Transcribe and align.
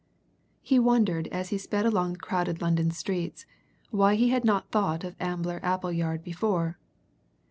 He 0.63 0.79
wondered 0.79 1.27
as 1.27 1.49
he 1.49 1.59
sped 1.59 1.85
along 1.85 2.13
the 2.13 2.17
crowded 2.17 2.59
London 2.59 2.89
streets 2.89 3.45
why 3.91 4.15
he 4.15 4.29
had 4.29 4.43
not 4.43 4.71
thought 4.71 5.03
of 5.03 5.15
Ambler 5.19 5.59
Appleyard 5.61 6.23
before. 6.23 6.79